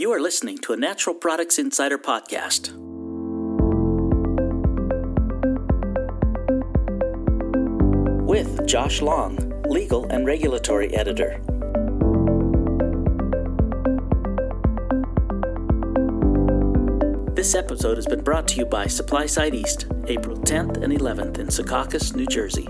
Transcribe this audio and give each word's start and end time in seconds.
You 0.00 0.10
are 0.12 0.18
listening 0.18 0.56
to 0.60 0.72
a 0.72 0.78
Natural 0.78 1.14
Products 1.14 1.58
Insider 1.58 1.98
podcast. 1.98 2.72
With 8.24 8.66
Josh 8.66 9.02
Long, 9.02 9.36
Legal 9.68 10.06
and 10.06 10.24
Regulatory 10.24 10.88
Editor. 10.94 11.42
This 17.34 17.54
episode 17.54 17.98
has 17.98 18.06
been 18.06 18.24
brought 18.24 18.48
to 18.48 18.56
you 18.56 18.64
by 18.64 18.86
Supply 18.86 19.26
Side 19.26 19.54
East, 19.54 19.84
April 20.06 20.38
10th 20.38 20.82
and 20.82 20.94
11th 20.94 21.38
in 21.38 21.48
Secaucus, 21.48 22.16
New 22.16 22.24
Jersey. 22.24 22.66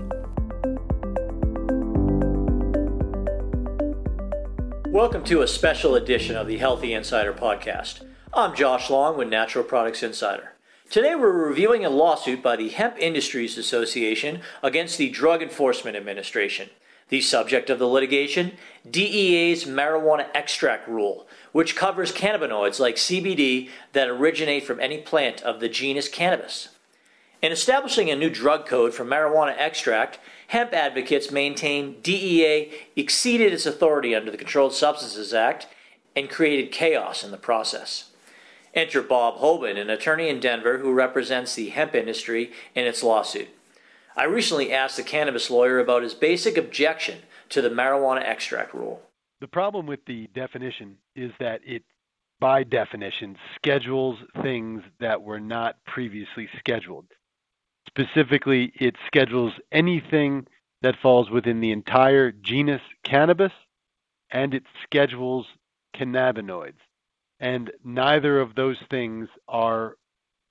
Welcome 4.91 5.23
to 5.23 5.41
a 5.41 5.47
special 5.47 5.95
edition 5.95 6.35
of 6.35 6.47
the 6.47 6.57
Healthy 6.57 6.93
Insider 6.93 7.31
podcast. 7.31 8.05
I'm 8.33 8.53
Josh 8.53 8.89
Long 8.89 9.17
with 9.17 9.29
Natural 9.29 9.63
Products 9.63 10.03
Insider. 10.03 10.51
Today 10.89 11.15
we're 11.15 11.31
reviewing 11.31 11.85
a 11.85 11.89
lawsuit 11.89 12.43
by 12.43 12.57
the 12.57 12.67
Hemp 12.67 12.97
Industries 12.99 13.57
Association 13.57 14.41
against 14.61 14.97
the 14.97 15.09
Drug 15.09 15.41
Enforcement 15.41 15.95
Administration. 15.95 16.71
The 17.07 17.21
subject 17.21 17.69
of 17.69 17.79
the 17.79 17.87
litigation 17.87 18.57
DEA's 18.89 19.63
marijuana 19.63 20.27
extract 20.35 20.89
rule, 20.89 21.25
which 21.53 21.77
covers 21.77 22.11
cannabinoids 22.11 22.77
like 22.77 22.97
CBD 22.97 23.69
that 23.93 24.09
originate 24.09 24.65
from 24.65 24.81
any 24.81 24.97
plant 24.97 25.41
of 25.41 25.61
the 25.61 25.69
genus 25.69 26.09
cannabis. 26.09 26.67
In 27.41 27.51
establishing 27.51 28.11
a 28.11 28.15
new 28.15 28.29
drug 28.29 28.67
code 28.67 28.93
for 28.93 29.03
marijuana 29.03 29.55
extract, 29.57 30.19
hemp 30.49 30.73
advocates 30.73 31.31
maintain 31.31 31.99
DEA 32.01 32.71
exceeded 32.95 33.51
its 33.51 33.65
authority 33.65 34.13
under 34.13 34.29
the 34.29 34.37
Controlled 34.37 34.73
Substances 34.73 35.33
Act 35.33 35.65
and 36.15 36.29
created 36.29 36.71
chaos 36.71 37.23
in 37.23 37.31
the 37.31 37.37
process. 37.37 38.11
Enter 38.75 39.01
Bob 39.01 39.37
Hoban, 39.39 39.81
an 39.81 39.89
attorney 39.89 40.29
in 40.29 40.39
Denver 40.39 40.77
who 40.77 40.93
represents 40.93 41.55
the 41.55 41.69
hemp 41.69 41.95
industry 41.95 42.51
in 42.75 42.85
its 42.85 43.01
lawsuit. 43.01 43.49
I 44.15 44.25
recently 44.25 44.71
asked 44.71 44.99
a 44.99 45.03
cannabis 45.03 45.49
lawyer 45.49 45.79
about 45.79 46.03
his 46.03 46.13
basic 46.13 46.57
objection 46.57 47.19
to 47.49 47.61
the 47.63 47.69
marijuana 47.69 48.21
extract 48.21 48.71
rule. 48.75 49.01
The 49.39 49.47
problem 49.47 49.87
with 49.87 50.05
the 50.05 50.27
definition 50.35 50.97
is 51.15 51.31
that 51.39 51.61
it, 51.65 51.81
by 52.39 52.63
definition, 52.63 53.35
schedules 53.55 54.19
things 54.43 54.83
that 54.99 55.23
were 55.23 55.39
not 55.39 55.83
previously 55.85 56.47
scheduled. 56.59 57.07
Specifically, 57.97 58.71
it 58.75 58.95
schedules 59.05 59.53
anything 59.71 60.47
that 60.81 60.95
falls 61.01 61.29
within 61.29 61.59
the 61.59 61.71
entire 61.71 62.31
genus 62.31 62.81
cannabis, 63.03 63.51
and 64.31 64.53
it 64.53 64.63
schedules 64.83 65.45
cannabinoids. 65.95 66.79
And 67.39 67.71
neither 67.83 68.39
of 68.39 68.55
those 68.55 68.77
things 68.89 69.27
are 69.47 69.95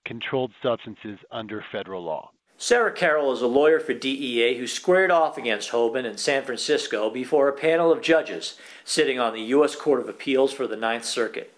controlled 0.05 0.53
substances 0.63 1.19
under 1.31 1.65
federal 1.73 2.03
law. 2.05 2.31
Sarah 2.59 2.93
Carroll 2.93 3.33
is 3.33 3.41
a 3.41 3.47
lawyer 3.47 3.81
for 3.81 3.95
DEA 3.95 4.59
who 4.59 4.67
squared 4.67 5.11
off 5.11 5.39
against 5.39 5.71
Hoban 5.71 6.05
in 6.05 6.19
San 6.19 6.45
Francisco 6.45 7.09
before 7.09 7.49
a 7.49 7.55
panel 7.55 7.91
of 7.91 8.03
judges 8.03 8.59
sitting 8.85 9.19
on 9.19 9.33
the 9.33 9.41
U.S. 9.41 9.75
Court 9.75 10.01
of 10.01 10.11
Appeals 10.11 10.53
for 10.53 10.67
the 10.67 10.77
Ninth 10.77 11.07
Circuit. 11.07 11.55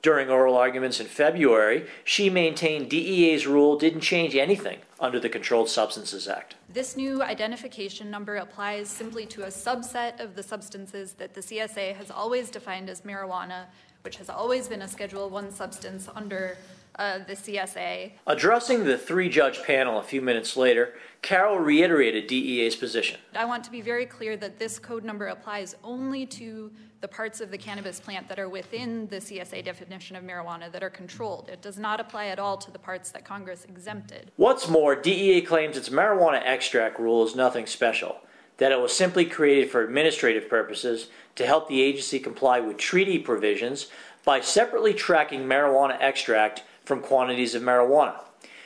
During 0.00 0.30
oral 0.30 0.56
arguments 0.56 1.00
in 1.00 1.06
February, 1.06 1.86
she 2.04 2.30
maintained 2.30 2.88
DEA's 2.88 3.48
rule 3.48 3.76
didn't 3.76 4.02
change 4.02 4.36
anything 4.36 4.78
under 5.00 5.18
the 5.18 5.28
Controlled 5.28 5.68
Substances 5.68 6.28
Act. 6.28 6.54
This 6.72 6.96
new 6.96 7.20
identification 7.20 8.08
number 8.08 8.36
applies 8.36 8.88
simply 8.88 9.26
to 9.26 9.42
a 9.42 9.48
subset 9.48 10.20
of 10.20 10.36
the 10.36 10.42
substances 10.42 11.14
that 11.14 11.34
the 11.34 11.40
CSA 11.40 11.96
has 11.96 12.12
always 12.12 12.48
defined 12.48 12.88
as 12.88 13.00
marijuana, 13.00 13.64
which 14.02 14.18
has 14.18 14.30
always 14.30 14.68
been 14.68 14.82
a 14.82 14.88
Schedule 14.88 15.30
1 15.30 15.50
substance 15.50 16.08
under 16.14 16.56
uh, 16.98 17.18
the 17.18 17.34
CSA. 17.34 18.12
Addressing 18.26 18.84
the 18.84 18.98
three 18.98 19.28
judge 19.28 19.62
panel 19.62 19.98
a 19.98 20.02
few 20.02 20.20
minutes 20.20 20.56
later, 20.56 20.94
Carroll 21.22 21.58
reiterated 21.58 22.26
DEA's 22.26 22.76
position. 22.76 23.18
I 23.34 23.44
want 23.44 23.64
to 23.64 23.70
be 23.70 23.80
very 23.80 24.06
clear 24.06 24.36
that 24.36 24.58
this 24.58 24.78
code 24.78 25.04
number 25.04 25.28
applies 25.28 25.76
only 25.82 26.26
to 26.26 26.70
the 27.00 27.08
parts 27.08 27.40
of 27.40 27.50
the 27.50 27.58
cannabis 27.58 28.00
plant 28.00 28.28
that 28.28 28.38
are 28.38 28.48
within 28.48 29.06
the 29.08 29.16
CSA 29.16 29.64
definition 29.64 30.16
of 30.16 30.24
marijuana 30.24 30.70
that 30.72 30.82
are 30.82 30.90
controlled. 30.90 31.48
It 31.48 31.62
does 31.62 31.78
not 31.78 32.00
apply 32.00 32.26
at 32.26 32.40
all 32.40 32.56
to 32.56 32.70
the 32.70 32.78
parts 32.78 33.12
that 33.12 33.24
Congress 33.24 33.64
exempted. 33.64 34.32
What's 34.36 34.68
more, 34.68 34.96
DEA 34.96 35.42
claims 35.42 35.76
its 35.76 35.90
marijuana 35.90 36.42
extract 36.44 36.98
rule 36.98 37.24
is 37.24 37.36
nothing 37.36 37.66
special, 37.66 38.16
that 38.56 38.72
it 38.72 38.80
was 38.80 38.92
simply 38.92 39.24
created 39.24 39.70
for 39.70 39.84
administrative 39.84 40.48
purposes 40.48 41.08
to 41.36 41.46
help 41.46 41.68
the 41.68 41.80
agency 41.80 42.18
comply 42.18 42.58
with 42.58 42.76
treaty 42.76 43.18
provisions 43.18 43.86
by 44.24 44.40
separately 44.40 44.92
tracking 44.92 45.44
marijuana 45.44 45.96
extract 46.00 46.62
from 46.88 47.00
quantities 47.02 47.54
of 47.54 47.62
marijuana. 47.62 48.14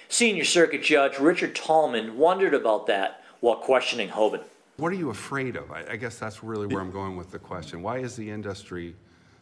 Senior 0.08 0.44
Circuit 0.44 0.82
Judge 0.82 1.18
Richard 1.18 1.56
Tallman 1.56 2.16
wondered 2.16 2.54
about 2.54 2.86
that 2.86 3.24
while 3.40 3.56
questioning 3.56 4.08
Hoban. 4.08 4.40
What 4.76 4.92
are 4.92 4.96
you 4.96 5.10
afraid 5.10 5.56
of? 5.56 5.70
I, 5.72 5.96
guess 5.96 6.18
that's 6.18 6.44
really 6.44 6.68
where 6.68 6.80
I'm 6.80 6.92
going 6.92 7.16
with 7.16 7.32
the 7.32 7.40
question. 7.40 7.82
Why 7.82 7.98
is 7.98 8.14
the 8.14 8.30
industry 8.30 8.94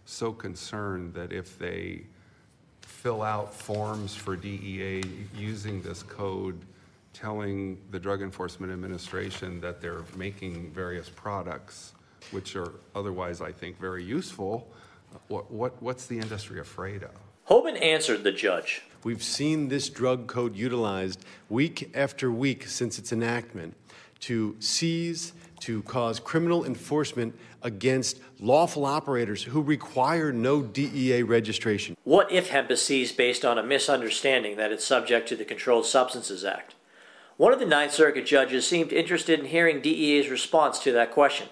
so 0.07 0.33
concerned 0.33 1.13
that 1.15 1.31
if 1.31 1.59
they 1.59 2.05
fill 2.81 3.23
out 3.23 3.55
forms 3.55 4.15
for 4.15 4.35
DEA 4.35 5.03
using 5.37 5.83
this 5.83 6.03
code, 6.03 6.59
telling 7.13 7.79
the 7.91 7.99
Drug 7.99 8.23
Enforcement 8.23 8.73
Administration 8.73 9.61
that 9.61 9.83
they're 9.83 10.05
making 10.17 10.71
various 10.71 11.09
products, 11.11 11.93
which 12.31 12.57
are 12.57 12.73
otherwise, 12.95 13.43
I 13.43 13.53
think, 13.53 13.79
very 13.79 14.03
useful, 14.03 14.67
what, 15.29 15.51
what, 15.51 15.81
what's 15.83 16.07
the 16.07 16.19
industry 16.19 16.61
afraid 16.61 17.03
of? 17.03 17.11
Hoban 17.51 17.83
answered 17.83 18.23
the 18.23 18.31
judge. 18.31 18.83
We've 19.03 19.25
seen 19.25 19.67
this 19.67 19.89
drug 19.89 20.29
code 20.29 20.55
utilized 20.55 21.25
week 21.49 21.91
after 21.97 22.31
week 22.31 22.69
since 22.69 22.97
its 22.97 23.13
enactment 23.13 23.75
to 24.21 24.55
seize, 24.61 25.33
to 25.59 25.83
cause 25.83 26.21
criminal 26.21 26.65
enforcement 26.65 27.37
against 27.63 28.21
lawful 28.39 28.85
operators 28.85 29.43
who 29.43 29.63
require 29.63 30.33
no 30.33 30.63
DEA 30.63 31.25
registration. 31.25 31.97
What 32.05 32.31
if 32.31 32.51
hemp 32.51 32.71
is 32.71 32.83
seized 32.83 33.17
based 33.17 33.45
on 33.45 33.59
a 33.59 33.65
misunderstanding 33.65 34.57
that 34.57 34.71
it's 34.71 34.85
subject 34.85 35.29
to 35.31 35.37
the 35.37 35.45
Controlled 35.45 35.87
Substances 35.87 36.45
Act? 36.45 36.77
One 37.37 37.53
of 37.53 37.59
the 37.59 37.67
Ninth 37.67 37.93
Circuit 37.93 38.27
judges 38.27 38.65
seemed 38.65 38.93
interested 38.93 39.41
in 39.41 39.47
hearing 39.47 39.81
DEA's 39.81 40.29
response 40.29 40.79
to 40.81 40.93
that 40.93 41.11
question. 41.11 41.49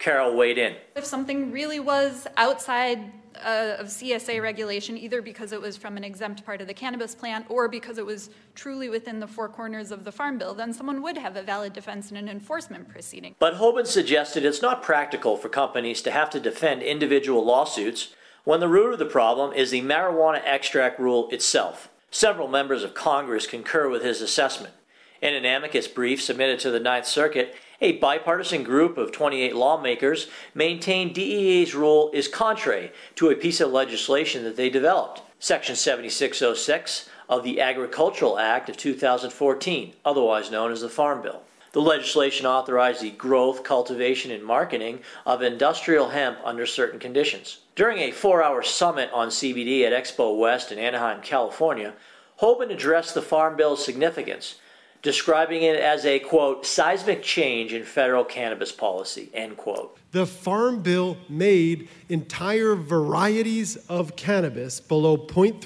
Carroll 0.00 0.34
weighed 0.34 0.58
in. 0.58 0.74
If 0.96 1.04
something 1.04 1.52
really 1.52 1.78
was 1.78 2.26
outside 2.38 3.12
uh, 3.36 3.76
of 3.78 3.86
CSA 3.86 4.42
regulation, 4.42 4.96
either 4.96 5.22
because 5.22 5.52
it 5.52 5.60
was 5.60 5.76
from 5.76 5.96
an 5.98 6.04
exempt 6.04 6.44
part 6.44 6.62
of 6.62 6.66
the 6.66 6.74
cannabis 6.74 7.14
plant 7.14 7.46
or 7.48 7.68
because 7.68 7.98
it 7.98 8.06
was 8.06 8.30
truly 8.54 8.88
within 8.88 9.20
the 9.20 9.26
four 9.26 9.48
corners 9.48 9.90
of 9.90 10.04
the 10.04 10.10
Farm 10.10 10.38
Bill, 10.38 10.54
then 10.54 10.72
someone 10.72 11.02
would 11.02 11.18
have 11.18 11.36
a 11.36 11.42
valid 11.42 11.74
defense 11.74 12.10
in 12.10 12.16
an 12.16 12.28
enforcement 12.28 12.88
proceeding. 12.88 13.34
But 13.38 13.54
Hoban 13.54 13.86
suggested 13.86 14.44
it's 14.44 14.62
not 14.62 14.82
practical 14.82 15.36
for 15.36 15.50
companies 15.50 16.00
to 16.02 16.10
have 16.10 16.30
to 16.30 16.40
defend 16.40 16.82
individual 16.82 17.44
lawsuits 17.44 18.14
when 18.44 18.60
the 18.60 18.68
root 18.68 18.94
of 18.94 18.98
the 18.98 19.04
problem 19.04 19.52
is 19.52 19.70
the 19.70 19.82
marijuana 19.82 20.40
extract 20.44 20.98
rule 20.98 21.28
itself. 21.30 21.90
Several 22.10 22.48
members 22.48 22.82
of 22.82 22.94
Congress 22.94 23.46
concur 23.46 23.88
with 23.90 24.02
his 24.02 24.22
assessment. 24.22 24.72
In 25.20 25.34
an 25.34 25.44
amicus 25.44 25.86
brief 25.86 26.22
submitted 26.22 26.58
to 26.60 26.70
the 26.70 26.80
Ninth 26.80 27.06
Circuit, 27.06 27.54
a 27.80 27.92
bipartisan 27.92 28.62
group 28.62 28.98
of 28.98 29.10
28 29.12 29.56
lawmakers 29.56 30.28
maintained 30.54 31.14
DEA's 31.14 31.74
rule 31.74 32.10
is 32.12 32.28
contrary 32.28 32.92
to 33.14 33.30
a 33.30 33.34
piece 33.34 33.60
of 33.60 33.72
legislation 33.72 34.44
that 34.44 34.56
they 34.56 34.68
developed, 34.68 35.22
Section 35.38 35.74
7606 35.74 37.08
of 37.28 37.42
the 37.42 37.60
Agricultural 37.60 38.38
Act 38.38 38.68
of 38.68 38.76
2014, 38.76 39.94
otherwise 40.04 40.50
known 40.50 40.70
as 40.70 40.82
the 40.82 40.88
Farm 40.88 41.22
Bill. 41.22 41.42
The 41.72 41.80
legislation 41.80 42.46
authorized 42.46 43.00
the 43.00 43.10
growth, 43.10 43.62
cultivation, 43.62 44.32
and 44.32 44.44
marketing 44.44 45.00
of 45.24 45.40
industrial 45.40 46.08
hemp 46.08 46.38
under 46.44 46.66
certain 46.66 46.98
conditions. 46.98 47.60
During 47.76 47.98
a 47.98 48.10
four 48.10 48.42
hour 48.42 48.62
summit 48.62 49.08
on 49.12 49.28
CBD 49.28 49.84
at 49.86 49.92
Expo 49.92 50.36
West 50.36 50.72
in 50.72 50.78
Anaheim, 50.78 51.22
California, 51.22 51.94
Hoban 52.42 52.72
addressed 52.72 53.14
the 53.14 53.22
Farm 53.22 53.56
Bill's 53.56 53.84
significance 53.84 54.56
describing 55.02 55.62
it 55.62 55.76
as 55.76 56.04
a 56.04 56.18
quote 56.18 56.66
seismic 56.66 57.22
change 57.22 57.72
in 57.72 57.84
federal 57.84 58.24
cannabis 58.24 58.72
policy 58.72 59.30
end 59.32 59.56
quote. 59.56 59.96
The 60.12 60.26
farm 60.26 60.82
bill 60.82 61.16
made 61.28 61.88
entire 62.08 62.74
varieties 62.74 63.76
of 63.88 64.16
cannabis 64.16 64.80
below 64.80 65.16
0.3% 65.16 65.60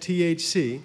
thc 0.00 0.80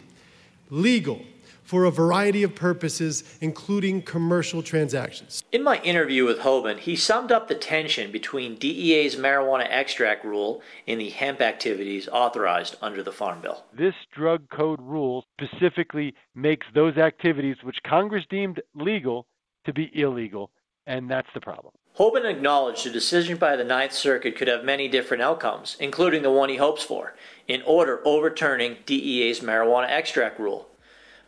legal 0.70 1.22
for 1.66 1.84
a 1.84 1.92
variety 1.92 2.44
of 2.44 2.56
purposes, 2.56 3.24
including 3.42 4.04
commercial 4.04 4.62
transactions. 4.62 5.44
In 5.52 5.64
my 5.64 5.82
interview 5.82 6.24
with 6.24 6.40
Hoban, 6.40 6.78
he 6.78 6.96
summed 6.96 7.32
up 7.32 7.48
the 7.48 7.56
tension 7.56 8.12
between 8.12 8.56
DEA's 8.56 9.16
marijuana 9.16 9.68
extract 9.70 10.24
rule 10.24 10.62
and 10.88 11.02
the 11.02 11.10
hemp 11.10 11.42
activities 11.42 12.08
authorized 12.08 12.78
under 12.82 13.02
the 13.02 13.12
Farm 13.12 13.42
Bill. 13.42 13.66
This 13.78 13.96
drug 14.16 14.48
code 14.50 14.80
rule 14.80 15.26
specifically 15.38 16.14
makes 16.36 16.68
those 16.74 16.98
activities 16.98 17.58
which 17.64 17.78
Congress 17.86 18.24
deemed 18.30 18.62
legal 18.76 19.26
to 19.66 19.74
be 19.74 19.90
illegal 19.94 20.52
And 20.88 21.10
that's 21.10 21.28
the 21.34 21.42
problem. 21.42 21.74
Hoban 21.98 22.30
acknowledged 22.30 22.86
a 22.86 22.92
decision 22.92 23.38
by 23.38 23.56
the 23.56 23.64
Ninth 23.64 23.94
Circuit 23.94 24.38
could 24.38 24.48
have 24.48 24.64
many 24.64 24.88
different 24.88 25.24
outcomes, 25.24 25.78
including 25.80 26.22
the 26.22 26.32
one 26.32 26.50
he 26.50 26.58
hopes 26.58 26.84
for, 26.84 27.16
in 27.48 27.64
order 27.64 28.02
overturning 28.06 28.78
DEA's 28.86 29.40
marijuana 29.40 29.90
extract 29.90 30.40
rule. 30.40 30.68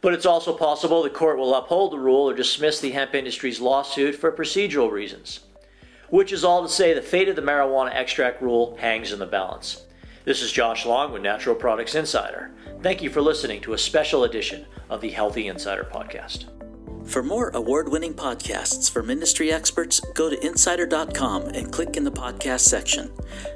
But 0.01 0.13
it's 0.13 0.25
also 0.25 0.53
possible 0.53 1.01
the 1.01 1.09
court 1.09 1.37
will 1.37 1.55
uphold 1.55 1.91
the 1.91 1.99
rule 1.99 2.29
or 2.29 2.33
dismiss 2.33 2.79
the 2.79 2.91
hemp 2.91 3.15
industry's 3.15 3.59
lawsuit 3.59 4.15
for 4.15 4.31
procedural 4.31 4.91
reasons. 4.91 5.41
Which 6.09 6.31
is 6.31 6.43
all 6.43 6.63
to 6.63 6.69
say 6.69 6.93
the 6.93 7.01
fate 7.01 7.29
of 7.29 7.35
the 7.35 7.41
marijuana 7.41 7.93
extract 7.93 8.41
rule 8.41 8.77
hangs 8.79 9.11
in 9.11 9.19
the 9.19 9.25
balance. 9.25 9.83
This 10.23 10.41
is 10.41 10.51
Josh 10.51 10.85
Long 10.85 11.13
with 11.13 11.21
Natural 11.21 11.55
Products 11.55 11.95
Insider. 11.95 12.51
Thank 12.81 13.01
you 13.01 13.09
for 13.09 13.21
listening 13.21 13.61
to 13.61 13.73
a 13.73 13.77
special 13.77 14.23
edition 14.23 14.65
of 14.89 15.01
the 15.01 15.09
Healthy 15.09 15.47
Insider 15.47 15.87
Podcast. 15.91 16.45
For 17.07 17.23
more 17.23 17.49
award 17.53 17.87
winning 17.87 18.13
podcasts 18.13 18.91
from 18.91 19.09
industry 19.09 19.49
experts, 19.49 20.01
go 20.13 20.29
to 20.29 20.45
insider.com 20.45 21.43
and 21.43 21.71
click 21.71 21.95
in 21.95 22.03
the 22.03 22.11
podcast 22.11 22.61
section. 22.61 23.09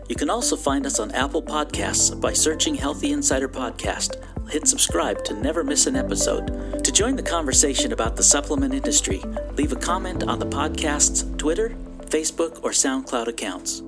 You 0.08 0.16
can 0.16 0.30
also 0.30 0.56
find 0.56 0.86
us 0.86 1.00
on 1.00 1.12
Apple 1.12 1.44
Podcasts 1.44 2.20
by 2.20 2.32
searching 2.32 2.76
Healthy 2.76 3.12
Insider 3.12 3.50
Podcast. 3.50 4.16
Hit 4.52 4.68
subscribe 4.68 5.24
to 5.24 5.34
never 5.34 5.64
miss 5.64 5.88
an 5.88 5.96
episode. 5.96 6.84
To 6.84 6.92
join 6.92 7.16
the 7.16 7.24
conversation 7.24 7.94
about 7.94 8.18
the 8.18 8.24
supplement 8.24 8.74
industry, 8.74 9.24
leave 9.56 9.72
a 9.72 9.78
comment 9.78 10.24
on 10.26 10.40
the 10.40 10.46
podcast's 10.46 11.24
Twitter, 11.38 11.70
Facebook, 12.08 12.62
or 12.62 12.72
SoundCloud 12.72 13.28
accounts. 13.28 13.82